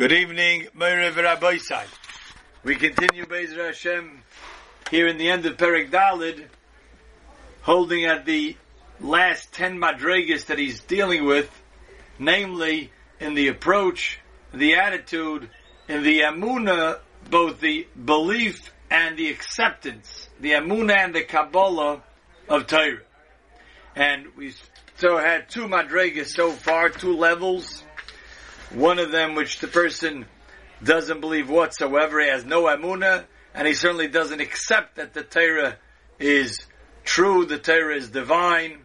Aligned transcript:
Good 0.00 0.12
evening, 0.12 0.66
Meir 0.72 1.12
Rabbi 1.12 1.58
We 2.64 2.74
continue 2.76 3.26
Bezer 3.26 3.66
Hashem 3.66 4.22
here 4.90 5.06
in 5.06 5.18
the 5.18 5.28
end 5.28 5.44
of 5.44 5.58
Perek 5.58 5.90
Dalid, 5.90 6.42
holding 7.60 8.06
at 8.06 8.24
the 8.24 8.56
last 8.98 9.52
ten 9.52 9.78
madrigas 9.78 10.46
that 10.46 10.56
he's 10.56 10.80
dealing 10.80 11.26
with, 11.26 11.50
namely 12.18 12.90
in 13.20 13.34
the 13.34 13.48
approach, 13.48 14.18
the 14.54 14.76
attitude, 14.76 15.50
in 15.86 16.02
the 16.02 16.20
amuna, 16.20 17.00
both 17.28 17.60
the 17.60 17.86
belief 18.02 18.72
and 18.90 19.18
the 19.18 19.28
acceptance, 19.28 20.30
the 20.40 20.52
amuna 20.52 20.96
and 20.96 21.14
the 21.14 21.24
kabbalah 21.24 22.02
of 22.48 22.66
Torah. 22.66 23.02
And 23.94 24.28
we 24.34 24.54
so 24.96 25.18
had 25.18 25.50
two 25.50 25.66
madrigas 25.66 26.28
so 26.28 26.52
far, 26.52 26.88
two 26.88 27.18
levels 27.18 27.84
one 28.70 28.98
of 28.98 29.10
them 29.10 29.34
which 29.34 29.58
the 29.58 29.68
person 29.68 30.26
doesn't 30.82 31.20
believe 31.20 31.50
whatsoever, 31.50 32.20
he 32.20 32.28
has 32.28 32.44
no 32.44 32.64
amuna, 32.64 33.24
and 33.54 33.66
he 33.66 33.74
certainly 33.74 34.08
doesn't 34.08 34.40
accept 34.40 34.96
that 34.96 35.12
the 35.12 35.22
Torah 35.22 35.76
is 36.18 36.58
true, 37.04 37.44
the 37.44 37.58
Torah 37.58 37.96
is 37.96 38.10
divine. 38.10 38.78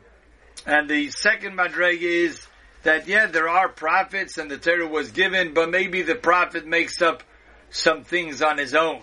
And 0.66 0.90
the 0.90 1.12
second 1.12 1.58
madrega 1.58 2.02
is 2.02 2.46
that 2.84 3.08
yeah, 3.08 3.28
there 3.28 3.50
are 3.50 3.70
prophets 3.70 4.38
and 4.38 4.50
the 4.50 4.58
Torah 4.58 4.88
was 4.88 5.12
given, 5.12 5.54
but 5.54 5.70
maybe 5.70 6.02
the 6.02 6.16
prophet 6.16 6.66
makes 6.66 7.02
up 7.02 7.24
some 7.70 8.04
things 8.04 8.42
on 8.42 8.58
his 8.58 8.74
own. 8.74 9.02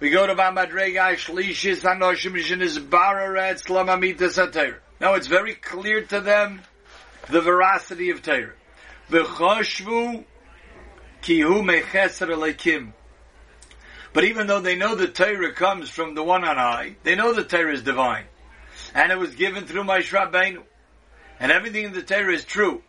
We 0.00 0.10
go 0.10 0.26
to 0.26 0.34
Madrega 0.34 1.14
Shlishis 1.14 1.82
Hanoshim 1.82 2.60
is 2.60 2.78
Bararet 2.78 3.62
Slamamita 3.62 4.76
Now 5.00 5.14
it's 5.14 5.28
very 5.28 5.54
clear 5.54 6.02
to 6.06 6.20
them 6.20 6.62
the 7.30 7.40
veracity 7.40 8.10
of 8.10 8.22
Torah. 8.22 8.54
V'choshvu 9.10 10.24
ki 11.20 11.40
hu 11.40 11.62
mecheser 11.62 12.28
alekim. 12.28 12.92
But 14.12 14.24
even 14.24 14.46
though 14.46 14.60
they 14.60 14.76
know 14.76 14.94
the 14.94 15.08
Torah 15.08 15.52
comes 15.52 15.88
from 15.88 16.14
the 16.14 16.22
one 16.22 16.44
on 16.44 16.56
high, 16.56 16.96
they 17.02 17.14
know 17.14 17.32
the 17.32 17.44
Torah 17.44 17.72
is 17.72 17.82
divine. 17.82 18.26
And 18.94 19.10
it 19.10 19.18
was 19.18 19.34
given 19.34 19.66
through 19.66 19.84
my 19.84 20.00
Rabbeinu. 20.00 20.62
And 21.40 21.50
everything 21.50 21.84
in 21.86 21.92
the 21.92 22.02
Torah 22.02 22.34
is 22.34 22.44
true. 22.44 22.82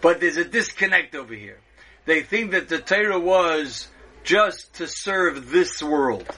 But 0.00 0.20
there's 0.20 0.36
a 0.36 0.44
disconnect 0.44 1.14
over 1.14 1.34
here. 1.34 1.58
They 2.04 2.22
think 2.22 2.50
that 2.50 2.68
the 2.68 2.78
Torah 2.78 3.18
was 3.18 3.88
just 4.24 4.74
to 4.74 4.86
serve 4.86 5.50
this 5.50 5.82
world. 5.82 6.28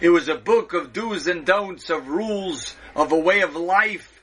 It 0.00 0.10
was 0.10 0.28
a 0.28 0.34
book 0.34 0.74
of 0.74 0.92
do's 0.92 1.26
and 1.26 1.46
don'ts, 1.46 1.88
of 1.88 2.08
rules, 2.08 2.76
of 2.94 3.12
a 3.12 3.18
way 3.18 3.40
of 3.40 3.56
life, 3.56 4.22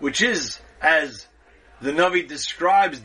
which 0.00 0.22
is, 0.22 0.58
as 0.82 1.27
the 1.80 1.92
Navi 1.92 2.26
describes 2.26 3.00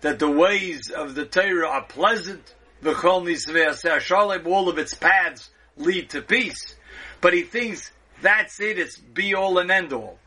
that 0.00 0.18
the 0.18 0.30
ways 0.30 0.90
of 0.90 1.14
the 1.14 1.24
Torah 1.24 1.68
are 1.68 1.82
pleasant, 1.84 2.54
all 2.84 4.68
of 4.68 4.78
its 4.78 4.94
paths 4.94 5.50
lead 5.76 6.10
to 6.10 6.22
peace. 6.22 6.74
But 7.20 7.34
he 7.34 7.42
thinks 7.42 7.90
that's 8.22 8.60
it, 8.60 8.78
it's 8.78 8.96
be 8.96 9.34
all 9.34 9.58
and 9.58 9.70
end 9.70 9.92
all. 9.92 10.18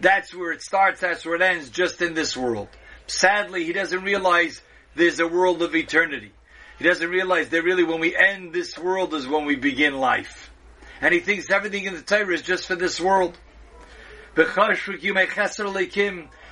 That's 0.00 0.34
where 0.34 0.52
it 0.52 0.62
starts, 0.62 1.00
that's 1.00 1.24
where 1.24 1.36
it 1.36 1.42
ends, 1.42 1.70
just 1.70 2.02
in 2.02 2.14
this 2.14 2.36
world. 2.36 2.68
Sadly, 3.06 3.64
he 3.64 3.72
doesn't 3.72 4.02
realize 4.02 4.60
there's 4.94 5.20
a 5.20 5.26
world 5.26 5.62
of 5.62 5.74
eternity. 5.74 6.32
He 6.78 6.84
doesn't 6.84 7.08
realize 7.08 7.48
that 7.48 7.62
really 7.62 7.84
when 7.84 8.00
we 8.00 8.16
end 8.16 8.52
this 8.52 8.78
world 8.78 9.14
is 9.14 9.26
when 9.26 9.44
we 9.44 9.56
begin 9.56 9.94
life. 9.94 10.50
And 11.00 11.12
he 11.12 11.20
thinks 11.20 11.50
everything 11.50 11.84
in 11.84 11.94
the 11.94 12.02
Torah 12.02 12.32
is 12.32 12.42
just 12.42 12.66
for 12.66 12.76
this 12.76 13.00
world. 13.00 13.38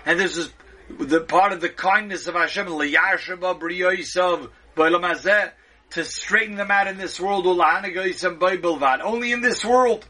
And 0.04 0.18
this 0.18 0.36
is 0.36 0.52
the 0.98 1.20
part 1.20 1.52
of 1.52 1.60
the 1.60 1.68
kindness 1.68 2.26
of 2.26 2.34
Hashem, 2.34 2.66
to 5.90 6.04
straighten 6.04 6.56
them 6.56 6.72
out 6.72 6.88
in 6.88 6.98
this 6.98 7.20
world, 7.20 7.46
only 7.46 9.30
in 9.30 9.40
this 9.40 9.64
world. 9.64 10.04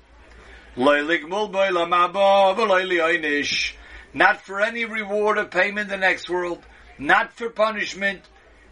Not 4.15 4.41
for 4.41 4.61
any 4.63 4.87
reward 4.87 5.37
or 5.37 5.45
payment 5.45 5.81
in 5.81 5.89
the 5.89 5.99
next 5.99 6.31
world, 6.31 6.65
not 6.99 7.35
for 7.35 7.51
punishment. 7.51 8.23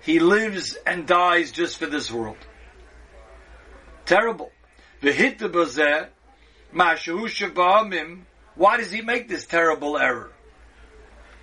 He 0.01 0.19
lives 0.19 0.79
and 0.87 1.07
dies 1.07 1.53
just 1.53 1.79
for 1.79 1.87
this 1.87 2.11
world. 2.11 2.39
Terrible. 4.07 4.51
The 5.03 5.13
hit 5.13 5.39
the 5.39 5.51
why 8.57 8.77
does 8.77 8.91
he 8.91 9.01
make 9.01 9.29
this 9.29 9.47
terrible 9.47 9.99
error? 9.99 10.31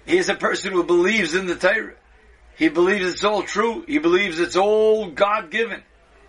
He 0.05 0.17
is 0.17 0.29
a 0.29 0.35
person 0.35 0.71
who 0.71 0.83
believes 0.83 1.35
in 1.35 1.45
the 1.45 1.55
Torah. 1.55 1.95
He 2.55 2.69
believes 2.69 3.05
it's 3.05 3.23
all 3.23 3.43
true. 3.43 3.83
He 3.87 3.99
believes 3.99 4.39
it's 4.39 4.55
all 4.55 5.09
God 5.09 5.51
given. 5.51 5.81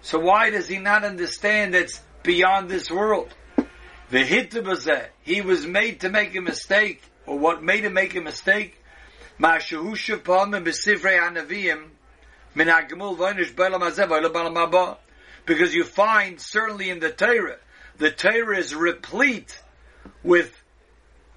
So 0.03 0.19
why 0.19 0.50
does 0.50 0.69
he 0.69 0.78
not 0.78 1.04
understand 1.04 1.75
that's 1.75 2.00
beyond 2.22 2.69
this 2.69 2.91
world? 2.91 3.34
The 4.10 4.25
hit 4.25 4.54
he 5.22 5.41
was 5.41 5.66
made 5.66 6.00
to 6.00 6.10
make 6.10 6.34
a 6.34 6.41
mistake, 6.41 7.03
or 7.26 7.38
what 7.38 7.62
made 7.62 7.84
him 7.84 7.94
make 7.94 8.15
a 8.15 8.21
mistake? 8.21 8.78
Because 15.47 15.75
you 15.75 15.84
find 15.84 16.41
certainly 16.41 16.91
in 16.91 17.00
the 17.00 17.10
Torah, 17.10 17.56
the 17.98 18.10
Torah 18.10 18.59
is 18.59 18.75
replete 18.75 19.59
with 20.22 20.62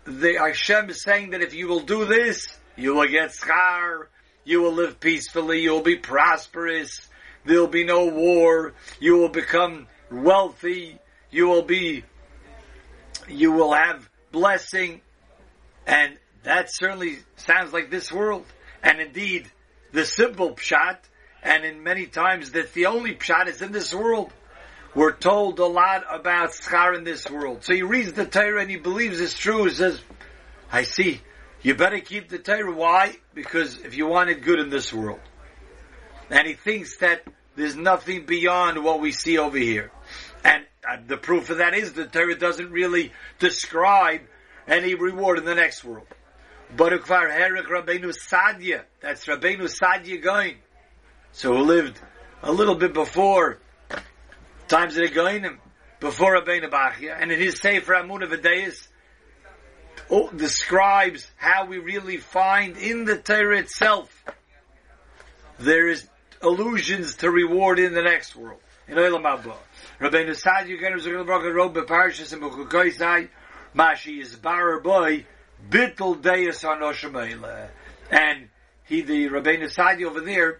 the 0.06 0.36
Hashem 0.40 0.90
is 0.90 1.02
saying 1.02 1.32
that 1.32 1.42
if 1.42 1.54
you 1.54 1.68
will 1.68 1.82
do 1.82 2.06
this, 2.06 2.48
you 2.76 2.96
will 2.96 3.08
get 3.08 3.32
schar, 3.32 4.08
you 4.44 4.62
will 4.62 4.74
live 4.74 5.00
peacefully, 5.00 5.62
you 5.62 5.72
will 5.72 5.82
be 5.82 5.98
prosperous, 5.98 7.10
there 7.44 7.60
will 7.60 7.68
be 7.68 7.84
no 7.84 8.06
war, 8.06 8.74
you 9.00 9.18
will 9.18 9.30
become 9.30 9.88
wealthy, 10.12 11.00
you 11.32 11.48
will 11.48 11.64
be, 11.64 12.04
you 13.28 13.52
will 13.52 13.74
have 13.74 14.08
blessing, 14.32 15.02
and 15.88 16.18
that 16.44 16.72
certainly 16.72 17.18
sounds 17.38 17.74
like 17.74 17.90
this 17.90 18.12
world. 18.12 18.46
And 18.84 19.00
indeed, 19.00 19.50
the 19.92 20.06
simple 20.06 20.52
pshat, 20.52 20.98
and 21.42 21.66
in 21.66 21.84
many 21.84 22.06
times 22.06 22.52
that 22.52 22.74
the 22.74 22.86
only 22.86 23.16
pshat 23.16 23.48
is 23.48 23.62
in 23.62 23.72
this 23.72 23.94
world. 23.94 24.32
We're 24.96 25.12
told 25.12 25.60
a 25.60 25.66
lot 25.66 26.06
about 26.10 26.52
schar 26.52 26.96
in 26.98 27.04
this 27.04 27.30
world. 27.30 27.66
So 27.66 27.74
he 27.74 27.84
reads 27.84 28.14
the 28.14 28.26
Torah 28.26 28.62
and 28.62 28.70
he 28.70 28.78
believes 28.78 29.20
it's 29.20 29.38
true. 29.38 29.66
He 29.66 29.72
says, 29.72 30.02
I 30.72 30.84
see. 30.84 31.22
You 31.62 31.76
better 31.76 32.00
keep 32.00 32.30
the 32.30 32.40
Torah. 32.40 32.72
Why? 32.74 33.18
Because 33.34 33.78
if 33.80 33.96
you 33.98 34.08
want 34.08 34.30
it 34.30 34.42
good 34.42 34.60
in 34.60 34.70
this 34.70 34.94
world. 34.94 35.20
And 36.30 36.48
he 36.48 36.54
thinks 36.54 36.98
that 36.98 37.24
there's 37.58 37.76
nothing 37.76 38.26
beyond 38.26 38.84
what 38.84 39.02
we 39.02 39.12
see 39.12 39.38
over 39.38 39.58
here. 39.58 39.92
And 40.46 40.64
the 41.08 41.18
proof 41.18 41.50
of 41.50 41.58
that 41.58 41.74
is 41.74 41.92
the 41.94 42.06
Torah 42.06 42.36
doesn't 42.36 42.72
really 42.72 43.12
describe 43.40 44.22
any 44.66 44.96
reward 44.96 45.40
in 45.40 45.46
the 45.46 45.56
next 45.56 45.84
world. 45.84 46.08
But 46.76 46.94
Ukvar 46.94 47.30
Herek 47.30 47.66
Rabbeinu 47.66 48.16
Sadya, 48.16 48.84
that's 49.02 49.26
Rabbeinu 49.26 49.64
Sadya 49.64 50.24
Gaon. 50.24 50.56
So 51.34 51.58
who 51.58 51.64
lived 51.64 52.00
a 52.42 52.52
little 52.52 52.76
bit 52.76 52.94
before 52.94 53.60
times 54.68 54.98
of 54.98 55.08
the 55.08 55.16
Goinim, 55.16 55.58
before 56.00 56.36
Rabbeinu 56.40 56.70
Bachya, 56.70 57.16
and 57.20 57.32
in 57.32 57.40
his 57.40 57.60
Sefer 57.60 57.96
Amun 57.96 58.22
V'Deis, 58.22 58.88
describes 60.36 61.28
oh, 61.30 61.34
how 61.38 61.66
we 61.66 61.78
really 61.80 62.18
find 62.18 62.78
in 62.78 63.06
the 63.06 63.18
Torah 63.18 63.58
itself 63.58 64.24
there 65.60 65.88
is 65.88 66.08
allusions 66.42 67.16
to 67.18 67.32
reward 67.32 67.80
in 67.80 67.94
the 67.94 68.04
next 68.04 68.36
world. 68.36 68.60
In 68.88 68.96
Olam 68.96 69.24
Haba. 69.24 69.56
Rabbeinu 70.00 70.36
Sadi 70.36 70.78
Yugen 70.78 71.00
Zugal 71.00 71.54
wrote 71.54 71.74
Beparshas 71.74 72.34
and 72.34 72.42
Bechukoisai 72.42 73.30
Mashi 73.76 74.22
is 74.22 74.36
Barar 74.36 74.80
Boy 74.80 75.26
Bittel 75.70 76.22
Deis 76.22 76.64
Anoshemele. 76.64 77.70
And 78.12 78.50
he, 78.84 79.02
the 79.02 79.30
Rabbeinu 79.30 79.72
Sadi 79.72 80.06
over 80.06 80.22
there, 80.22 80.60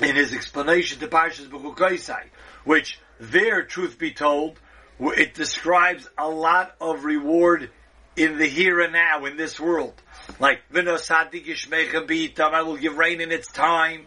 in 0.00 0.16
his 0.16 0.32
explanation 0.32 1.00
to 1.00 1.08
Parshas 1.08 1.48
Bechukoisai, 1.48 2.24
which 2.64 2.98
there, 3.20 3.62
truth 3.62 3.98
be 3.98 4.12
told, 4.12 4.58
it 4.98 5.34
describes 5.34 6.08
a 6.16 6.28
lot 6.28 6.74
of 6.80 7.04
reward 7.04 7.70
in 8.16 8.38
the 8.38 8.46
here 8.46 8.80
and 8.80 8.92
now, 8.92 9.24
in 9.24 9.36
this 9.36 9.58
world. 9.58 9.94
Like, 10.38 10.60
I 10.74 12.62
will 12.62 12.76
give 12.76 12.96
rain 12.96 13.20
in 13.20 13.32
its 13.32 13.48
time, 13.48 14.06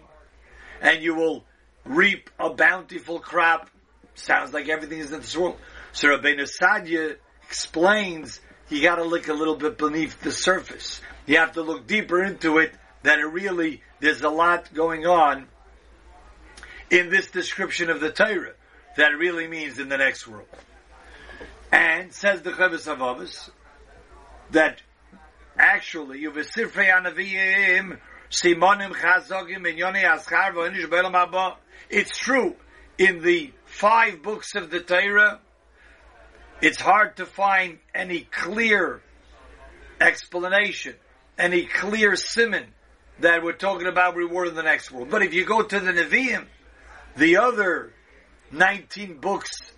and 0.82 1.04
you 1.04 1.16
will 1.16 1.44
reap 1.84 2.30
a 2.40 2.50
bountiful 2.52 3.20
crop. 3.20 3.70
Sounds 4.16 4.54
like 4.54 4.70
everything 4.70 5.00
is 5.00 5.12
in 5.12 5.22
this 5.22 5.36
world. 5.36 5.58
So 5.92 6.10
Rabbeinu 6.10 6.48
Sadya 6.48 7.18
explains 7.44 8.40
you 8.70 8.82
gotta 8.82 9.04
look 9.04 9.28
a 9.28 9.34
little 9.34 9.56
bit 9.56 9.78
beneath 9.78 10.22
the 10.22 10.32
surface. 10.32 11.02
You 11.26 11.38
have 11.38 11.54
to 11.54 11.62
look 11.62 11.88
deeper 11.88 12.24
into 12.24 12.58
it, 12.60 12.74
that 13.04 13.20
it 13.20 13.26
really, 13.26 13.82
there's 14.00 14.22
a 14.22 14.30
lot 14.30 14.74
going 14.74 15.06
on 15.06 15.48
in 16.90 17.10
this 17.10 17.32
description 17.32 17.90
of 17.90 18.00
the 18.00 18.12
Torah 18.12 18.54
that 18.98 19.12
it 19.12 19.16
really 19.16 19.48
means 19.48 19.80
in 19.80 19.90
the 19.90 19.98
next 19.98 20.28
world. 20.28 20.48
And 21.72 22.14
says 22.14 22.42
the 22.42 22.52
Chavis 22.52 22.88
Havavis 22.88 23.50
that 24.52 24.82
actually 25.58 26.22
Yuvasifrei 26.22 27.98
Simonim 28.32 28.94
chazogim 28.94 29.66
aschar. 30.04 31.56
It's 31.90 32.18
true, 32.18 32.56
in 32.98 33.22
the 33.22 33.52
five 33.66 34.22
books 34.22 34.56
of 34.56 34.70
the 34.70 34.80
Torah, 34.80 35.40
it's 36.62 36.80
hard 36.80 37.18
to 37.18 37.26
find 37.26 37.80
any 37.94 38.22
clear 38.22 39.02
explanation, 40.00 40.96
any 41.38 41.66
clear 41.66 42.16
simon 42.16 42.66
that 43.20 43.44
we're 43.44 43.54
talking 43.54 43.88
about 43.88 44.16
reward 44.16 44.48
in 44.50 44.56
the 44.56 44.64
next 44.64 44.92
world. 44.92 45.10
But 45.10 45.22
if 45.22 45.34
you 45.34 45.46
go 45.46 45.62
to 45.62 45.80
the 45.80 45.92
Nevi'im, 45.92 46.46
the 47.16 47.38
other 47.38 47.94
19 48.52 49.18
books 49.18 49.72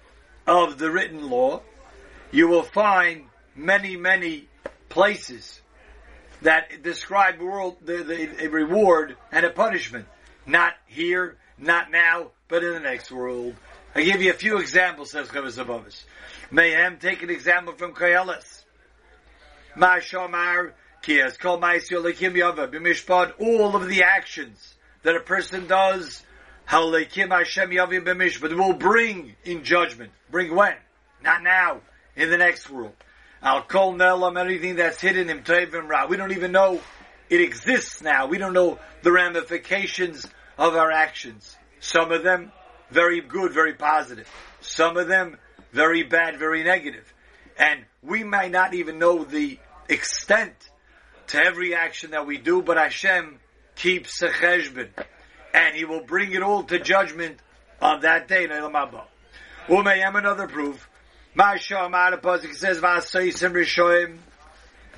of 0.46 0.78
the 0.78 0.90
written 0.92 1.30
law, 1.30 1.62
you 2.32 2.48
will 2.48 2.64
find 2.64 3.26
many, 3.56 3.96
many 3.96 4.48
places 4.90 5.62
that 6.42 6.84
describe 6.84 7.40
world, 7.40 7.78
the, 7.84 8.04
the, 8.04 8.46
a 8.46 8.48
reward 8.50 9.18
and 9.32 9.46
a 9.46 9.50
punishment. 9.50 10.06
Not 10.46 10.74
here, 10.86 11.38
not 11.58 11.92
now, 11.92 12.32
but 12.48 12.64
in 12.64 12.74
the 12.74 12.80
next 12.80 13.12
world. 13.12 13.56
I 13.96 14.04
give 14.04 14.22
you 14.22 14.32
a 14.32 14.36
few 14.36 14.60
examples, 14.60 15.12
says 15.12 15.28
Chavis 15.30 15.64
Abavas. 15.64 16.04
Mayhem, 16.52 16.98
take 16.98 17.24
an 17.24 17.30
example 17.30 17.74
from 17.74 17.94
Koyelis. 17.94 18.64
Ma 19.76 19.96
Shomar, 19.98 20.72
Kiyas, 21.04 21.40
Kol 21.40 21.60
Ma'isyo 21.60 22.04
Lekim 22.04 22.36
all 23.40 23.76
of 23.76 23.88
the 23.88 24.04
actions 24.04 24.76
that 25.04 25.16
a 25.16 25.20
person 25.20 25.68
does, 25.68 26.24
how 26.68 26.84
Lekim 26.84 27.30
Hashem 27.30 27.70
Yavim 27.70 28.04
B'mishpad, 28.04 28.56
will 28.58 28.74
bring 28.74 29.38
in 29.46 29.64
judgment. 29.64 30.12
Bring 30.30 30.54
when? 30.54 30.76
Not 31.24 31.42
now, 31.42 31.80
in 32.14 32.30
the 32.30 32.38
next 32.38 32.70
world. 32.70 32.94
Al 33.42 33.64
Kol 33.64 33.94
Nelam, 33.94 34.38
anything 34.38 34.76
that's 34.76 35.00
hidden 35.00 35.30
in 35.30 35.44
Tevim 35.44 35.88
Ra. 35.88 36.08
We 36.08 36.18
don't 36.18 36.34
even 36.34 36.52
know 36.52 36.82
it 37.30 37.40
exists 37.40 38.02
now. 38.02 38.28
We 38.28 38.38
don't 38.38 38.52
know 38.52 38.80
the 39.02 39.14
ramifications 39.14 40.28
of 40.58 40.76
our 40.76 40.92
actions. 40.92 41.56
Some 41.80 42.12
of 42.12 42.24
them 42.24 42.52
very 42.92 43.22
good, 43.22 43.54
very 43.54 43.74
positive. 43.74 44.30
Some 44.60 44.98
of 44.98 45.08
them 45.08 45.38
very 45.72 46.04
bad, 46.04 46.38
very 46.38 46.66
negative. 46.66 47.14
And 47.58 47.86
we 48.04 48.26
might 48.26 48.52
not 48.52 48.74
even 48.74 49.00
know 49.00 49.24
the 49.24 49.58
extent 49.88 50.54
to 51.28 51.40
every 51.42 51.76
action 51.76 52.12
that 52.12 52.28
we 52.28 52.38
do, 52.38 52.62
but 52.62 52.76
Hashem 52.76 53.40
keeps 53.76 54.22
a 54.22 54.28
cheshbon. 54.28 54.90
And 55.54 55.76
He 55.76 55.86
will 55.86 56.02
bring 56.02 56.34
it 56.34 56.42
all 56.44 56.64
to 56.64 56.80
judgment 56.80 57.40
on 57.82 58.02
that 58.02 58.28
day 58.28 58.48
Elam 58.48 58.76
Abba. 58.76 59.04
Umayam 59.68 60.18
another 60.18 60.48
proof. 60.48 60.88
Pasuk 61.38 62.54
says. 62.56 62.82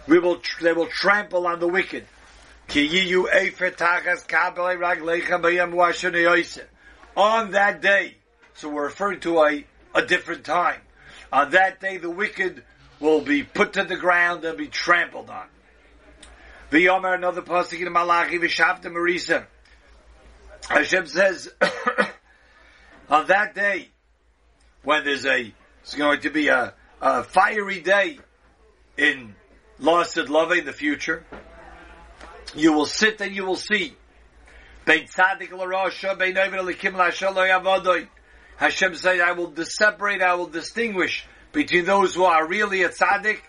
We 0.07 0.19
will, 0.19 0.42
they 0.62 0.74
will 0.74 0.88
trample 0.88 1.46
on 1.48 1.60
the 1.60 1.68
wicked. 1.68 2.06
On 7.16 7.52
that 7.52 7.81
day, 7.81 8.16
so 8.54 8.69
we're 8.69 8.84
referring 8.84 9.19
to 9.22 9.40
a, 9.40 9.66
a 9.95 10.06
different 10.06 10.45
time. 10.45 10.81
On 11.31 11.50
that 11.52 11.80
day, 11.80 11.98
the 11.98 12.10
wicked 12.10 12.63
will 13.00 13.22
be 13.22 13.44
put 13.44 13.74
to 13.74 13.84
the 13.84 13.95
ground 13.95 14.45
and 14.45 14.57
be 14.57 14.68
trampled 14.68 15.30
on. 15.30 15.48
V'yomer, 16.72 17.16
another 17.16 17.42
pasuk 17.42 17.80
in 17.81 17.92
Malachi, 17.92 18.38
v'shavta 18.38 18.86
marisa. 18.86 19.45
Hashem 20.69 21.07
says, 21.07 21.51
on 23.10 23.27
that 23.27 23.56
day, 23.56 23.89
when 24.83 25.04
there's 25.04 25.25
a, 25.25 25.51
it's 25.81 25.95
going 25.95 26.21
to 26.21 26.30
be 26.30 26.48
a, 26.50 26.74
a 27.01 27.24
fiery 27.24 27.81
day 27.81 28.19
in 28.98 29.36
Lost 29.80 30.18
Love 30.18 30.51
in 30.51 30.66
the 30.66 30.74
future, 30.74 31.25
you 32.56 32.74
will 32.74 32.86
sit 32.86 33.19
and 33.21 33.36
you 33.36 33.45
will 33.45 33.56
see. 33.56 33.95
Hashem 38.57 38.95
says, 38.95 39.21
I 39.21 39.31
will 39.31 39.56
separate, 39.66 40.21
I 40.21 40.36
will 40.36 40.48
distinguish 40.48 41.25
between 41.51 41.86
those 41.86 42.13
who 42.16 42.25
are 42.25 42.48
really 42.48 42.83
a 42.83 42.89
tzaddik, 42.89 43.39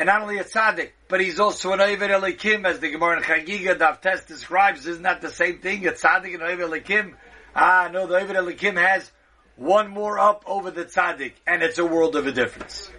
and 0.00 0.06
not 0.06 0.22
only 0.22 0.38
a 0.38 0.44
tzaddik, 0.44 0.92
but 1.08 1.20
he's 1.20 1.38
also 1.38 1.74
an 1.74 1.78
Oivet 1.78 2.08
Elikim, 2.08 2.64
as 2.64 2.80
the 2.80 2.90
Gemara 2.90 3.18
in 3.18 3.22
Chagiga 3.22 3.78
Daf 3.78 4.00
Tes 4.00 4.24
describes. 4.24 4.86
Isn't 4.86 5.02
that 5.02 5.20
the 5.20 5.28
same 5.28 5.58
thing? 5.58 5.86
A 5.86 5.92
tzaddik 5.92 6.32
and 6.32 6.42
Oivet 6.42 6.70
Elikim? 6.70 7.12
Ah, 7.54 7.90
no, 7.92 8.06
the 8.06 8.14
Oivet 8.14 8.34
Elikim 8.34 8.80
has 8.80 9.12
one 9.56 9.90
more 9.90 10.18
up 10.18 10.42
over 10.46 10.70
the 10.70 10.86
tzaddik, 10.86 11.34
and 11.46 11.62
it's 11.62 11.76
a 11.76 11.84
world 11.84 12.16
of 12.16 12.26
a 12.26 12.32
difference. 12.32 12.90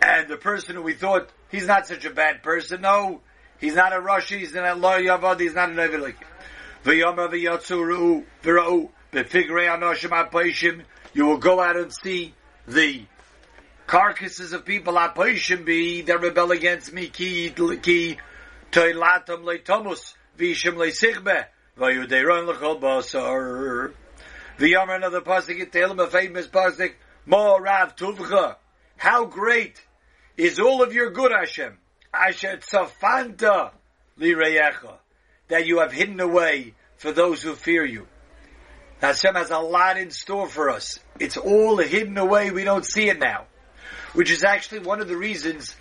And 0.00 0.28
the 0.28 0.36
person 0.36 0.76
who 0.76 0.82
we 0.82 0.92
thought, 0.92 1.28
he's 1.50 1.66
not 1.66 1.88
such 1.88 2.04
a 2.04 2.10
bad 2.10 2.44
person, 2.44 2.82
no, 2.82 3.20
he's 3.58 3.74
not 3.74 3.92
a 3.92 3.96
Rashi, 3.96 4.38
he's 4.38 4.54
not 4.54 4.64
a 4.64 4.74
Lo 4.74 4.96
Yavad, 4.96 5.40
he's 5.40 5.56
not 5.56 5.70
an 5.70 5.74
Oivet 5.74 5.98
Elikim. 5.98 6.84
V'yomer 6.84 7.28
v'yotzu 7.28 8.24
v'ra'u 8.44 8.90
you 11.14 11.26
will 11.26 11.38
go 11.38 11.60
out 11.60 11.76
and 11.76 11.92
see 11.92 12.34
the 12.66 13.06
carcasses 13.88 14.52
of 14.52 14.66
people 14.66 14.92
apoishim 14.94 15.64
be 15.64 16.02
they 16.02 16.14
rebel 16.14 16.52
against 16.52 16.92
me 16.92 17.08
ki 17.08 17.50
ki 17.50 18.18
toilatam 18.70 19.44
leitomus 19.44 20.12
vishim 20.38 20.74
leisichbe 20.74 21.46
vayudeiron 21.78 22.52
lechol 22.52 22.78
basar. 22.78 23.92
The 24.58 24.72
V'yomer 24.74 24.96
another 24.96 25.22
pasuk 25.22 25.72
tell 25.72 25.90
him 25.90 26.00
a 26.00 26.06
famous 26.06 26.46
pasuk 26.46 26.92
more 27.24 27.62
rav 27.62 27.96
tuvcha. 27.96 28.56
How 28.98 29.24
great 29.24 29.82
is 30.36 30.60
all 30.60 30.82
of 30.82 30.92
your 30.92 31.10
good 31.10 31.32
Hashem 31.32 31.78
asher 32.12 32.58
tzafanta 32.58 33.70
lireyecha 34.20 34.98
that 35.48 35.66
you 35.66 35.78
have 35.78 35.92
hidden 35.92 36.20
away 36.20 36.74
for 36.98 37.10
those 37.12 37.42
who 37.42 37.54
fear 37.54 37.86
you. 37.86 38.06
Hashem 39.00 39.34
has 39.34 39.50
a 39.50 39.58
lot 39.58 39.96
in 39.96 40.10
store 40.10 40.46
for 40.46 40.68
us. 40.68 40.98
It's 41.18 41.38
all 41.38 41.78
hidden 41.78 42.18
away. 42.18 42.50
We 42.50 42.64
don't 42.64 42.84
see 42.84 43.08
it 43.08 43.18
now. 43.18 43.46
Which 44.14 44.30
is 44.30 44.44
actually 44.44 44.80
one 44.80 45.00
of 45.00 45.08
the 45.08 45.16
reasons 45.16 45.76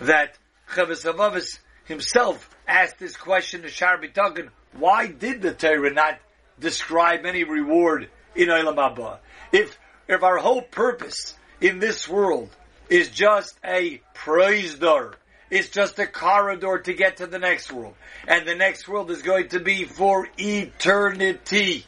that 0.00 0.36
Chavis 0.70 1.04
Havavis 1.04 1.58
himself 1.84 2.48
asked 2.66 2.98
this 2.98 3.16
question 3.16 3.62
to 3.62 3.68
Shar 3.68 3.98
B'Tagan, 3.98 4.48
why 4.72 5.06
did 5.06 5.42
the 5.42 5.52
Torah 5.52 5.92
not 5.92 6.18
describe 6.58 7.24
any 7.24 7.44
reward 7.44 8.08
in 8.34 8.48
Olam 8.48 8.76
Haba? 8.76 9.18
If, 9.52 9.78
if 10.06 10.22
our 10.22 10.38
whole 10.38 10.62
purpose 10.62 11.34
in 11.60 11.78
this 11.78 12.08
world 12.08 12.50
is 12.88 13.08
just 13.08 13.58
a 13.64 14.00
prozdor, 14.14 15.14
it's 15.50 15.70
just 15.70 15.98
a 15.98 16.06
corridor 16.06 16.78
to 16.78 16.92
get 16.92 17.18
to 17.18 17.26
the 17.26 17.38
next 17.38 17.72
world, 17.72 17.94
and 18.26 18.46
the 18.46 18.54
next 18.54 18.86
world 18.86 19.10
is 19.10 19.22
going 19.22 19.48
to 19.48 19.60
be 19.60 19.84
for 19.84 20.28
eternity. 20.36 21.86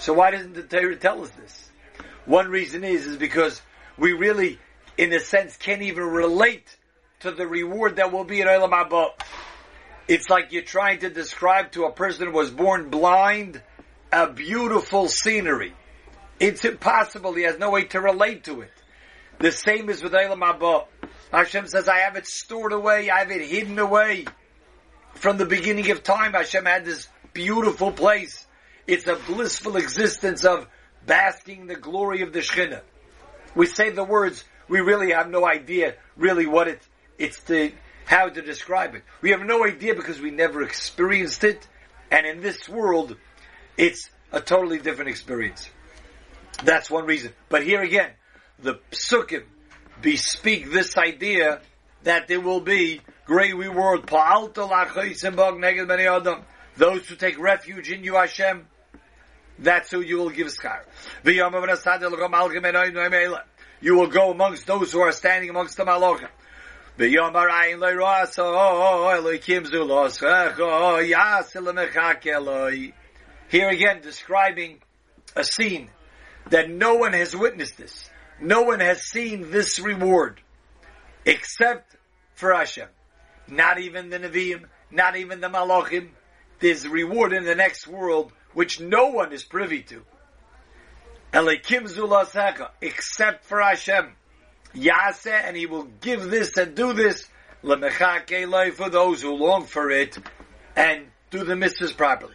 So 0.00 0.12
why 0.12 0.30
doesn't 0.30 0.54
the 0.54 0.62
Torah 0.62 0.96
tell 0.96 1.22
us 1.22 1.30
this? 1.30 1.70
One 2.26 2.48
reason 2.48 2.84
is, 2.84 3.06
is 3.06 3.16
because 3.16 3.60
we 3.96 4.12
really, 4.12 4.58
in 4.98 5.12
a 5.12 5.20
sense, 5.20 5.56
can't 5.56 5.82
even 5.82 6.02
relate 6.04 6.76
to 7.20 7.30
the 7.30 7.46
reward 7.46 7.96
that 7.96 8.12
will 8.12 8.24
be 8.24 8.40
in 8.40 8.48
Olam 8.48 8.70
Haba. 8.70 9.10
It's 10.08 10.28
like 10.28 10.52
you're 10.52 10.62
trying 10.62 11.00
to 11.00 11.08
describe 11.08 11.72
to 11.72 11.84
a 11.84 11.92
person 11.92 12.26
who 12.26 12.32
was 12.32 12.50
born 12.50 12.90
blind 12.90 13.62
a 14.10 14.30
beautiful 14.30 15.08
scenery. 15.08 15.74
It's 16.40 16.64
impossible. 16.64 17.34
He 17.34 17.42
has 17.42 17.58
no 17.58 17.70
way 17.70 17.84
to 17.84 18.00
relate 18.00 18.44
to 18.44 18.62
it. 18.62 18.70
The 19.38 19.52
same 19.52 19.88
is 19.88 20.02
with 20.02 20.12
Olam 20.12 20.40
Haba. 20.40 20.86
Hashem 21.30 21.68
says, 21.68 21.88
I 21.88 21.98
have 21.98 22.16
it 22.16 22.26
stored 22.26 22.72
away. 22.72 23.10
I 23.10 23.20
have 23.20 23.30
it 23.30 23.46
hidden 23.46 23.78
away. 23.78 24.24
From 25.14 25.36
the 25.36 25.46
beginning 25.46 25.90
of 25.90 26.02
time, 26.02 26.32
Hashem 26.32 26.64
had 26.64 26.84
this 26.84 27.06
beautiful 27.32 27.92
place. 27.92 28.46
It's 28.86 29.06
a 29.06 29.14
blissful 29.14 29.76
existence 29.76 30.44
of 30.44 30.66
basking 31.06 31.66
the 31.66 31.76
glory 31.76 32.22
of 32.22 32.32
the 32.32 32.40
Shekhinah. 32.40 32.80
We 33.54 33.66
say 33.66 33.90
the 33.90 34.04
words, 34.04 34.44
we 34.68 34.80
really 34.80 35.12
have 35.12 35.30
no 35.30 35.46
idea 35.46 35.94
really 36.16 36.46
what 36.46 36.68
it, 36.68 36.80
it's 37.18 37.42
the, 37.44 37.72
how 38.04 38.28
to 38.28 38.42
describe 38.42 38.94
it. 38.94 39.02
We 39.20 39.30
have 39.30 39.40
no 39.40 39.64
idea 39.64 39.94
because 39.94 40.20
we 40.20 40.30
never 40.30 40.62
experienced 40.62 41.44
it, 41.44 41.66
and 42.10 42.26
in 42.26 42.40
this 42.40 42.68
world, 42.68 43.16
it's 43.76 44.10
a 44.32 44.40
totally 44.40 44.78
different 44.78 45.10
experience. 45.10 45.68
That's 46.64 46.90
one 46.90 47.06
reason. 47.06 47.32
But 47.48 47.62
here 47.62 47.82
again, 47.82 48.10
the 48.58 48.80
psukim 48.90 49.44
bespeak 50.02 50.70
this 50.72 50.96
idea 50.96 51.60
that 52.02 52.28
there 52.28 52.40
will 52.40 52.60
be 52.60 53.00
great 53.24 53.54
reward. 53.56 54.06
Those 56.76 57.08
who 57.08 57.16
take 57.16 57.38
refuge 57.38 57.90
in 57.90 58.04
you, 58.04 58.14
Hashem, 58.14 58.66
that's 59.58 59.90
who 59.90 60.00
you 60.00 60.18
will 60.18 60.30
give 60.30 60.46
schar. 60.48 60.84
You 63.80 63.96
will 63.96 64.08
go 64.08 64.30
amongst 64.30 64.66
those 64.66 64.92
who 64.92 65.00
are 65.00 65.12
standing 65.12 65.50
amongst 65.50 65.76
the 65.76 65.84
malachim. 65.84 66.28
Here 73.50 73.68
again, 73.68 74.00
describing 74.02 74.78
a 75.36 75.44
scene 75.44 75.90
that 76.50 76.68
no 76.68 76.94
one 76.96 77.12
has 77.12 77.36
witnessed 77.36 77.76
this. 77.76 78.10
No 78.40 78.62
one 78.62 78.80
has 78.80 79.02
seen 79.02 79.50
this 79.50 79.78
reward 79.78 80.40
except 81.24 81.96
for 82.34 82.52
Hashem. 82.52 82.88
Not 83.46 83.78
even 83.78 84.10
the 84.10 84.18
Nevi'im, 84.18 84.64
not 84.90 85.16
even 85.16 85.40
the 85.40 85.48
Malachim. 85.48 86.10
There's 86.60 86.86
reward 86.86 87.32
in 87.32 87.44
the 87.44 87.54
next 87.54 87.86
world 87.86 88.32
which 88.54 88.80
no 88.80 89.08
one 89.08 89.32
is 89.32 89.44
privy 89.44 89.82
to. 89.84 90.04
Elikim 91.38 91.84
zulasecha, 91.84 92.70
except 92.80 93.44
for 93.44 93.60
Hashem. 93.60 94.08
Yase, 94.74 95.28
and 95.28 95.56
he 95.56 95.66
will 95.66 95.84
give 96.00 96.28
this 96.30 96.56
and 96.56 96.74
do 96.74 96.92
this, 96.92 97.28
lemechake 97.62 98.72
for 98.72 98.90
those 98.90 99.22
who 99.22 99.34
long 99.34 99.64
for 99.64 99.88
it, 99.88 100.18
and 100.74 101.06
do 101.30 101.44
the 101.44 101.54
mitzvahs 101.54 101.96
properly. 101.96 102.34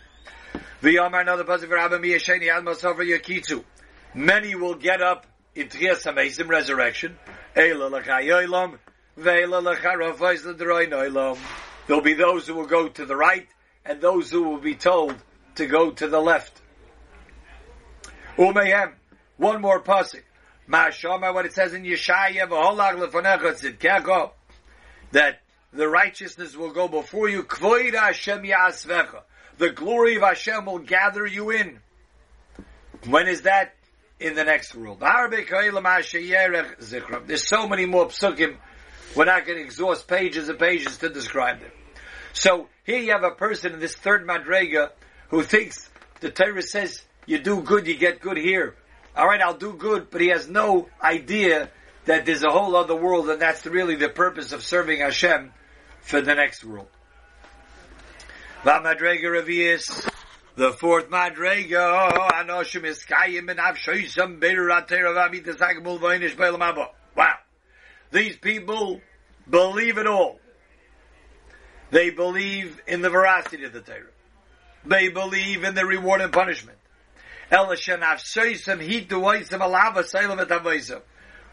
V'yamar 0.82 1.20
another 1.20 1.44
pasuk 1.44 1.68
for 1.68 1.76
Rabbi 1.76 1.98
Miyasheni 1.98 2.48
Ad 2.48 2.64
Masofer 2.64 3.06
Yakitzu. 3.06 3.66
Many 4.14 4.56
will 4.56 4.76
get 4.76 5.02
up 5.02 5.28
in 5.54 5.68
Tchias 5.68 6.10
HaMesim, 6.10 6.48
resurrection. 6.48 7.18
Eila 7.58 7.92
l'chayoylam, 7.92 8.80
ve'eila 9.20 9.62
l'charafais 9.62 10.46
l'droinoylam. 10.46 11.38
There'll 11.88 12.02
be 12.02 12.14
those 12.14 12.48
who 12.48 12.56
will 12.56 12.68
go 12.68 12.88
to 12.88 13.06
the 13.06 13.18
right, 13.18 13.50
and 13.84 14.00
those 14.00 14.32
who 14.32 14.44
will 14.44 14.62
be 14.62 14.76
told 14.76 15.14
to 15.56 15.66
go 15.66 15.92
to 15.92 16.08
the 16.08 16.22
left. 16.22 16.62
Umehem, 18.38 18.94
one 19.38 19.62
more 19.62 19.82
pasuk. 19.82 20.24
Ma'ashama, 20.70 21.34
what 21.34 21.46
it 21.46 21.54
says 21.54 21.74
in 21.74 21.84
Yeshaya, 21.84 22.48
v'holag 22.48 22.96
lefonecha 22.96 23.78
tzidkecha, 23.78 24.32
that 25.12 25.42
the 25.72 25.88
righteousness 25.88 26.56
will 26.56 26.72
go 26.72 26.88
before 26.88 27.30
you, 27.30 27.44
kvoida 27.44 28.00
Hashem 28.00 28.44
ya'asvecha. 28.44 29.22
The 29.58 29.72
glory 29.72 30.16
of 30.16 30.24
Hashem 30.24 30.66
will 30.66 30.80
gather 30.80 31.25
you 31.25 31.52
in. 31.52 31.80
When 33.08 33.28
is 33.28 33.42
that? 33.42 33.75
In 34.20 34.36
the 34.36 34.46
next 34.46 34.74
world. 34.74 35.02
There's 35.02 37.48
so 37.48 37.68
many 37.68 37.86
more 37.86 38.08
psukim. 38.08 38.56
We're 39.16 39.25
not 39.25 39.46
going 39.46 39.58
to 39.58 39.63
exhaust 39.63 40.08
pages 40.08 40.48
and 40.48 40.58
pages 40.58 40.98
to 41.00 41.10
describe 41.10 41.60
them. 41.60 41.72
So 42.32 42.70
here 42.86 43.00
you 43.00 43.12
have 43.12 43.24
a 43.24 43.32
person 43.32 43.74
in 43.74 43.80
this 43.80 43.96
third 43.96 44.25
madrega 44.25 44.92
who 45.30 45.44
thinks 45.44 45.90
the 46.22 46.32
Torah 46.32 46.62
says 46.62 47.04
you 47.25 47.39
do 47.39 47.62
good, 47.62 47.88
you 47.88 47.96
get 47.96 48.20
good 48.20 48.38
here. 48.38 48.75
All 49.15 49.27
right, 49.27 49.42
I'll 49.42 49.58
do 49.58 49.74
good, 49.74 50.10
but 50.10 50.22
he 50.22 50.30
has 50.30 50.48
no 50.48 50.89
idea 51.01 51.70
that 52.06 52.25
there's 52.25 52.44
a 52.44 52.50
whole 52.50 52.75
other 52.75 52.96
world, 52.96 53.30
and 53.30 53.42
that's 53.42 53.65
really 53.65 53.96
the 53.96 54.10
purpose 54.10 54.51
of 54.51 54.63
serving 54.63 55.00
Hashem 55.00 55.53
for 56.01 56.22
the 56.22 56.36
next 56.36 56.63
world. 56.63 56.88
The 60.56 60.72
fourth 60.72 61.10
Madrega, 61.10 62.12
Anoshim 62.12 62.84
Iskayim 62.84 63.50
and 63.50 63.60
Avshoisam 63.60 64.39
Wow. 67.15 67.34
These 68.12 68.38
people 68.38 69.01
believe 69.50 69.98
it 69.98 70.08
all. 70.08 70.39
They 71.92 72.10
believe 72.10 72.80
in 72.88 73.01
the 73.01 73.10
veracity 73.10 73.65
of 73.65 73.74
the 73.74 73.82
Torah. 73.82 74.03
They 74.86 75.10
believe 75.10 75.63
in 75.63 75.75
the 75.75 75.86
reward 75.86 76.22
and 76.22 76.32
punishment. 76.32 76.77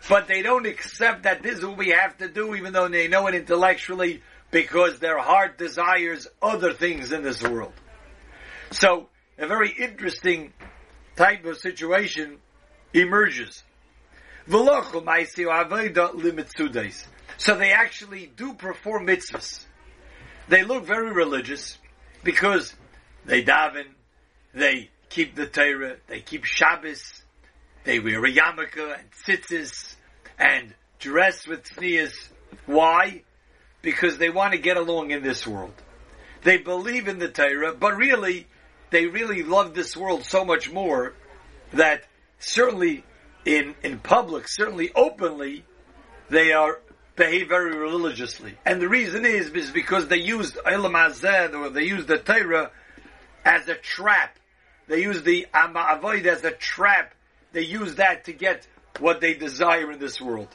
But 0.08 0.28
they 0.28 0.42
don't 0.42 0.66
accept 0.66 1.22
that 1.24 1.42
this 1.42 1.58
is 1.58 1.66
what 1.66 1.76
we 1.76 1.88
have 1.90 2.16
to 2.18 2.28
do, 2.28 2.54
even 2.54 2.72
though 2.72 2.88
they 2.88 3.08
know 3.08 3.26
it 3.26 3.34
intellectually, 3.34 4.22
because 4.50 4.98
their 4.98 5.18
heart 5.18 5.58
desires 5.58 6.26
other 6.40 6.72
things 6.72 7.12
in 7.12 7.22
this 7.22 7.42
world. 7.42 7.72
So, 8.70 9.08
a 9.38 9.46
very 9.46 9.70
interesting 9.70 10.52
type 11.16 11.44
of 11.44 11.58
situation 11.58 12.38
emerges. 12.92 13.62
So 17.36 17.56
they 17.56 17.72
actually 17.72 18.26
do 18.36 18.54
perform 18.54 19.06
mitzvahs. 19.06 19.64
They 20.48 20.64
look 20.64 20.84
very 20.84 21.12
religious 21.12 21.78
because 22.24 22.74
they 23.24 23.42
daven, 23.42 23.86
they 24.52 24.90
keep 25.10 25.34
the 25.34 25.46
Torah, 25.46 25.96
they 26.06 26.20
keep 26.20 26.44
Shabbos, 26.44 27.22
they 27.84 27.98
wear 27.98 28.24
a 28.24 28.32
yarmulke 28.32 28.96
and 28.98 29.10
tzitzis 29.26 29.96
and 30.38 30.72
dress 30.98 31.46
with 31.46 31.64
tznias. 31.64 32.14
Why? 32.66 33.22
Because 33.82 34.18
they 34.18 34.30
want 34.30 34.52
to 34.52 34.58
get 34.58 34.76
along 34.76 35.10
in 35.10 35.22
this 35.22 35.46
world. 35.46 35.74
They 36.42 36.56
believe 36.56 37.08
in 37.08 37.18
the 37.18 37.28
Torah, 37.28 37.74
but 37.74 37.96
really, 37.96 38.46
they 38.90 39.06
really 39.06 39.42
love 39.42 39.74
this 39.74 39.96
world 39.96 40.24
so 40.24 40.44
much 40.44 40.70
more 40.70 41.14
that 41.72 42.04
certainly 42.38 43.04
in, 43.44 43.74
in 43.82 43.98
public, 43.98 44.48
certainly 44.48 44.90
openly, 44.94 45.64
they 46.28 46.52
are 46.52 46.80
behave 47.16 47.48
very 47.48 47.76
religiously. 47.76 48.54
And 48.64 48.80
the 48.80 48.88
reason 48.88 49.26
is, 49.26 49.50
is 49.50 49.70
because 49.70 50.08
they 50.08 50.18
used 50.18 50.56
Ilam 50.56 50.94
Azed, 50.94 51.54
or 51.54 51.68
they 51.68 51.84
used 51.84 52.08
the 52.08 52.18
Torah 52.18 52.70
as 53.44 53.68
a 53.68 53.74
trap 53.74 54.38
they 54.90 55.02
use 55.02 55.22
the 55.22 55.46
Ama'avoid 55.54 56.26
as 56.26 56.42
a 56.42 56.50
trap. 56.50 57.14
They 57.52 57.62
use 57.62 57.94
that 57.94 58.24
to 58.24 58.32
get 58.32 58.66
what 58.98 59.20
they 59.20 59.34
desire 59.34 59.92
in 59.92 60.00
this 60.00 60.20
world. 60.20 60.48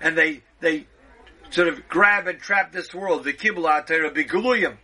And 0.00 0.16
they, 0.16 0.42
they 0.60 0.86
sort 1.50 1.68
of 1.68 1.86
grab 1.86 2.28
and 2.28 2.40
trap 2.40 2.72
this 2.72 2.94
world. 2.94 3.24
The 3.24 3.34
Kibla 3.34 3.84
Atera 3.84 4.10
Biguluyim. 4.10 4.78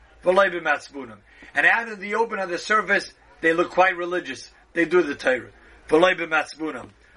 And 1.55 1.67
out 1.67 1.89
of 1.89 1.99
the 1.99 2.17
open 2.17 2.39
of 2.39 2.51
the 2.51 2.59
surface, 2.59 3.11
they 3.41 3.55
look 3.55 3.71
quite 3.71 3.97
religious. 3.97 4.51
They 4.75 4.85
do 4.85 5.01
the 5.03 5.15
Torah. 5.15 5.49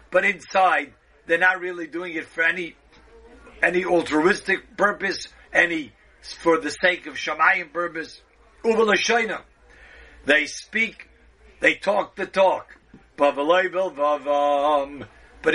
But 0.10 0.24
inside, 0.24 0.94
they're 1.26 1.38
not 1.38 1.60
really 1.60 1.88
doing 1.88 2.14
it 2.14 2.28
for 2.28 2.44
any, 2.44 2.78
any 3.62 3.84
altruistic 3.84 4.78
purpose, 4.78 5.28
any, 5.52 5.92
for 6.22 6.62
the 6.62 6.72
sake 6.72 7.08
of 7.08 7.16
Shamayim 7.16 7.74
purpose. 7.74 8.22
They 10.26 10.46
speak, 10.46 11.10
they 11.60 11.76
talk 11.76 12.16
the 12.16 12.26
talk. 12.26 12.78
But 13.18 13.38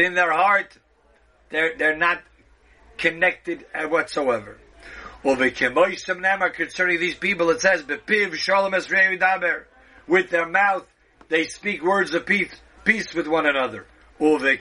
in 0.01 0.15
their 0.15 0.33
heart, 0.33 0.79
they're, 1.51 1.77
they're 1.77 1.97
not 1.97 2.23
connected 2.99 3.65
whatsoever. 3.75 4.59
Concerning 5.25 7.01
these 7.01 7.15
people, 7.15 7.51
it 7.51 7.61
says, 7.61 7.85
with 10.07 10.31
their 10.31 10.49
mouth, 10.49 10.87
they 11.29 11.45
speak 11.45 11.83
words 11.83 12.15
of 12.15 12.27
peace, 12.27 12.55
peace 12.85 13.15
with 13.15 13.27
one 13.27 13.47
another. 13.47 13.87
But 14.19 14.59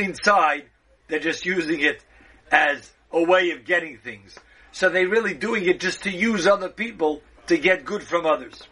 inside, 0.00 0.64
they're 1.08 1.18
just 1.18 1.46
using 1.46 1.80
it 1.80 2.04
as 2.50 2.90
a 3.12 3.22
way 3.22 3.50
of 3.50 3.64
getting 3.64 3.98
things. 3.98 4.36
So 4.72 4.88
they're 4.88 5.08
really 5.08 5.34
doing 5.34 5.66
it 5.66 5.80
just 5.80 6.04
to 6.04 6.10
use 6.10 6.46
other 6.46 6.68
people 6.68 7.22
to 7.46 7.58
get 7.58 7.84
good 7.84 8.02
from 8.02 8.26
others. 8.26 8.62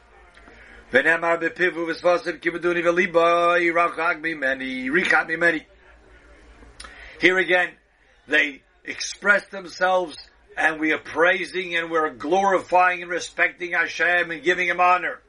Here 7.20 7.38
again, 7.38 7.70
they 8.26 8.62
express 8.84 9.46
themselves 9.48 10.16
and 10.56 10.80
we 10.80 10.92
are 10.92 10.98
praising 10.98 11.76
and 11.76 11.90
we're 11.90 12.10
glorifying 12.10 13.02
and 13.02 13.10
respecting 13.10 13.72
Hashem 13.72 14.30
and 14.30 14.42
giving 14.42 14.68
Him 14.68 14.80
honor. 14.80 15.20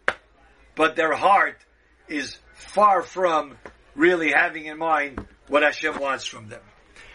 But 0.76 0.96
their 0.96 1.14
heart 1.14 1.58
is 2.08 2.38
far 2.54 3.02
from 3.02 3.58
really 3.96 4.32
having 4.32 4.66
in 4.66 4.78
mind 4.78 5.26
what 5.48 5.64
Hashem 5.64 6.00
wants 6.00 6.26
from 6.26 6.48
them. 6.50 6.62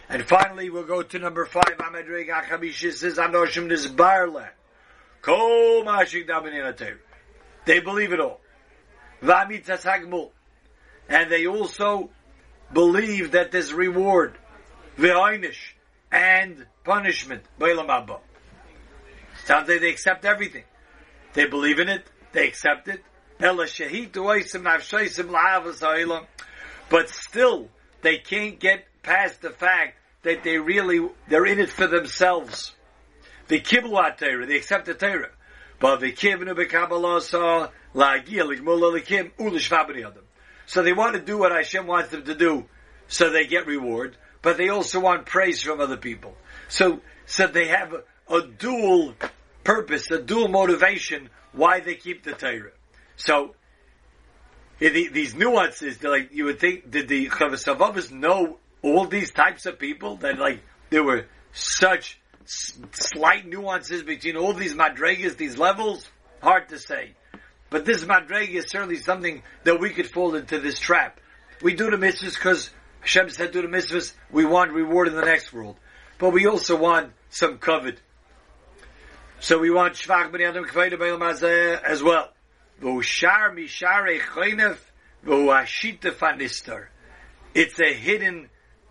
And 0.07 0.23
finally, 0.23 0.69
we'll 0.69 0.83
go 0.83 1.01
to 1.01 1.19
number 1.19 1.45
five. 1.45 1.77
Amedreg 1.79 2.29
Achamish 2.29 2.93
says, 2.93 3.17
Anoshim 3.17 3.69
Nizbarle. 3.69 4.49
Kol 5.21 5.83
Mashik 5.83 6.27
Damin 6.27 6.97
They 7.65 7.79
believe 7.79 8.13
it 8.13 8.19
all. 8.19 8.39
Vamitzas 9.21 9.81
Hagmul. 9.83 10.29
And 11.09 11.31
they 11.31 11.47
also 11.47 12.11
believe 12.71 13.31
that 13.31 13.51
there's 13.51 13.73
reward. 13.73 14.37
Ve'oinish. 14.97 15.57
And 16.11 16.67
punishment. 16.83 17.43
Beilam 17.59 17.89
Abba. 17.89 18.19
Sounds 19.45 19.67
like 19.67 19.81
they 19.81 19.89
accept 19.89 20.23
everything. 20.23 20.63
They 21.33 21.45
believe 21.45 21.79
in 21.79 21.89
it. 21.89 22.05
They 22.31 22.47
accept 22.47 22.87
it. 22.87 23.01
But 26.89 27.09
still, 27.09 27.69
they 28.01 28.17
can't 28.19 28.59
get 28.59 28.85
past 29.05 29.41
the 29.41 29.51
fact 29.51 29.97
that 30.23 30.43
they 30.43 30.57
really, 30.57 31.07
they're 31.29 31.45
in 31.45 31.59
it 31.59 31.69
for 31.69 31.87
themselves. 31.87 32.73
The 33.47 33.61
kiblu 33.61 34.17
Torah, 34.17 34.45
they 34.45 34.57
accept 34.57 34.85
the 34.85 34.95
Torah. 34.95 35.29
But 35.79 35.99
the 35.99 36.11
kivnu 36.11 36.55
bekabbalasa 36.55 37.69
la'agil 37.93 38.47
l'gmul 38.47 38.93
l'kim 38.93 39.31
u'l'shvabri 39.39 40.11
So 40.65 40.81
they 40.81 40.93
want 40.93 41.15
to 41.15 41.21
do 41.21 41.37
what 41.37 41.51
Hashem 41.51 41.85
wants 41.85 42.09
them 42.09 42.23
to 42.25 42.35
do, 42.35 42.65
so 43.07 43.29
they 43.29 43.45
get 43.45 43.67
reward, 43.67 44.17
but 44.41 44.57
they 44.57 44.69
also 44.69 44.99
want 44.99 45.25
praise 45.25 45.61
from 45.61 45.79
other 45.79 45.97
people. 45.97 46.35
So, 46.69 47.01
so 47.25 47.47
they 47.47 47.67
have 47.67 47.93
a, 47.93 48.35
a 48.35 48.47
dual 48.47 49.13
purpose, 49.63 50.09
a 50.09 50.19
dual 50.19 50.47
motivation 50.47 51.29
why 51.51 51.81
they 51.81 51.95
keep 51.95 52.23
the 52.23 52.33
Torah. 52.33 52.71
So, 53.15 53.55
these 54.79 55.35
nuances, 55.35 56.03
like 56.03 56.33
you 56.33 56.45
would 56.45 56.59
think, 56.59 56.89
did 56.89 57.07
the 57.07 57.29
Chavasavavas 57.29 58.11
know 58.11 58.59
all 58.85 59.07
these 59.07 59.31
types 59.31 59.65
of 59.65 59.79
people 59.79 60.17
that 60.17 60.37
like 60.37 60.61
there 60.91 61.03
were 61.03 61.25
such 61.51 62.19
s- 62.43 62.77
slight 62.91 63.47
nuances 63.47 64.03
between 64.03 64.37
all 64.37 64.53
these 64.53 64.75
madregas, 64.75 65.37
these 65.37 65.57
levels? 65.57 66.07
Hard 66.41 66.69
to 66.69 66.77
say. 66.77 67.13
But 67.71 67.85
this 67.85 68.05
madrega 68.05 68.53
is 68.53 68.69
certainly 68.69 68.97
something 68.97 69.41
that 69.63 69.79
we 69.79 69.89
could 69.89 70.07
fall 70.07 70.35
into 70.35 70.59
this 70.59 70.77
trap. 70.77 71.19
We 71.63 71.73
do 71.73 71.89
the 71.89 71.97
mitzvahs 71.97 72.35
because 72.35 72.69
Hashem 72.99 73.29
said 73.31 73.51
do 73.51 73.63
the 73.63 73.67
mitzvahs, 73.67 74.13
we 74.31 74.45
want 74.45 74.71
reward 74.71 75.07
in 75.07 75.15
the 75.15 75.25
next 75.25 75.51
world. 75.51 75.77
But 76.19 76.29
we 76.29 76.45
also 76.45 76.77
want 76.77 77.11
some 77.29 77.57
covet. 77.57 77.99
So 79.39 79.57
we 79.57 79.71
want 79.71 79.95
shvach 79.95 80.31
b'nei 80.31 80.47
adam 80.47 80.65
b'elam 80.65 81.19
hazeh 81.19 81.81
as 81.83 82.03
well. 82.03 82.31
V'ushar 82.81 83.51
misharei 83.55 84.19
choynef 84.19 84.77
v'uashita 85.25 86.11
fanistar. 86.11 86.85
It's 87.55 87.79
a 87.79 87.91
hidden 87.93 88.49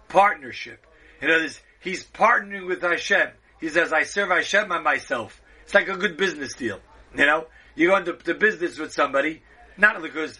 partnership. 0.08 0.86
In 1.20 1.30
other 1.30 1.42
words, 1.42 1.60
he's 1.80 2.04
partnering 2.04 2.66
with 2.66 2.82
Hashem. 2.82 3.28
He 3.60 3.68
says, 3.68 3.92
I 3.92 4.02
serve 4.02 4.30
Hashem 4.30 4.70
and 4.70 4.84
myself. 4.84 5.40
It's 5.64 5.74
like 5.74 5.88
a 5.88 5.96
good 5.96 6.16
business 6.16 6.54
deal. 6.54 6.80
You 7.16 7.26
know? 7.26 7.46
You 7.74 7.88
go 7.88 7.96
into 7.96 8.12
the 8.12 8.34
business 8.34 8.78
with 8.78 8.92
somebody, 8.92 9.42
not 9.76 10.00
because 10.00 10.38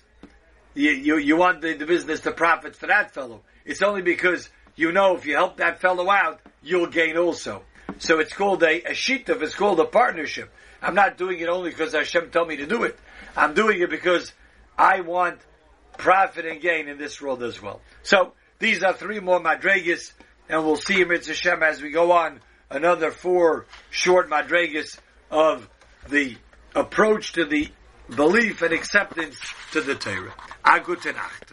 you, 0.74 0.90
you, 0.90 1.18
you 1.18 1.36
want 1.36 1.62
the, 1.62 1.74
the 1.74 1.86
business 1.86 2.20
to 2.20 2.32
profit 2.32 2.76
for 2.76 2.86
that 2.86 3.12
fellow. 3.12 3.42
It's 3.64 3.82
only 3.82 4.02
because 4.02 4.48
you 4.76 4.92
know 4.92 5.16
if 5.16 5.26
you 5.26 5.34
help 5.34 5.56
that 5.56 5.80
fellow 5.80 6.10
out, 6.10 6.40
you'll 6.62 6.88
gain 6.88 7.16
also. 7.16 7.62
So 7.98 8.18
it's 8.18 8.32
called 8.32 8.62
a, 8.62 8.82
a 8.82 8.92
shituf, 8.92 9.42
it's 9.42 9.54
called 9.54 9.80
a 9.80 9.84
partnership. 9.84 10.52
I'm 10.82 10.94
not 10.94 11.16
doing 11.16 11.40
it 11.40 11.48
only 11.48 11.70
because 11.70 11.92
Hashem 11.92 12.30
told 12.30 12.48
me 12.48 12.56
to 12.56 12.66
do 12.66 12.84
it. 12.84 12.98
I'm 13.36 13.54
doing 13.54 13.80
it 13.80 13.90
because 13.90 14.32
I 14.76 15.00
want 15.00 15.40
profit 15.96 16.44
and 16.44 16.60
gain 16.60 16.88
in 16.88 16.98
this 16.98 17.20
world 17.20 17.42
as 17.42 17.60
well. 17.60 17.80
So 18.02 18.32
these 18.64 18.82
are 18.82 18.94
three 18.94 19.20
more 19.20 19.40
madregas, 19.40 20.12
and 20.48 20.64
we'll 20.64 20.76
see 20.76 21.04
Mitzvah 21.04 21.34
Hashem 21.34 21.62
as 21.62 21.82
we 21.82 21.90
go 21.90 22.12
on 22.12 22.40
another 22.70 23.10
four 23.10 23.66
short 23.90 24.30
madregas 24.30 24.98
of 25.30 25.68
the 26.08 26.38
approach 26.74 27.34
to 27.34 27.44
the 27.44 27.68
belief 28.16 28.62
and 28.62 28.72
acceptance 28.72 29.38
to 29.72 29.82
the 29.82 29.94
Torah. 29.94 30.32
A 30.64 30.80
gute 30.80 31.14
Nacht. 31.14 31.52